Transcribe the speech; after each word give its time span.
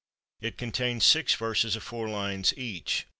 It 0.39 0.57
contains 0.57 1.03
six 1.05 1.35
verses 1.35 1.75
of 1.75 1.83
four 1.83 2.09
lines 2.09 2.55
each. 2.57 3.05